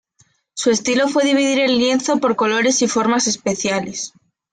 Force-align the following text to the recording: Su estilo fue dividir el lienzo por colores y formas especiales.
Su 0.55 0.71
estilo 0.71 1.07
fue 1.07 1.23
dividir 1.23 1.59
el 1.59 1.77
lienzo 1.77 2.17
por 2.17 2.35
colores 2.35 2.81
y 2.81 2.87
formas 2.87 3.27
especiales. 3.27 4.11